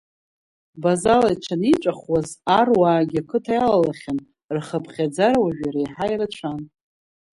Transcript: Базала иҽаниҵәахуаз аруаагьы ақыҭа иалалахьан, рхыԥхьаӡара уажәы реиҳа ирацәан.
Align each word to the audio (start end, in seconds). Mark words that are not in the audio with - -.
Базала 0.81 1.29
иҽаниҵәахуаз 1.33 2.29
аруаагьы 2.59 3.19
ақыҭа 3.23 3.53
иалалахьан, 3.55 4.17
рхыԥхьаӡара 4.55 5.37
уажәы 5.43 5.69
реиҳа 5.73 6.05
ирацәан. 6.11 6.59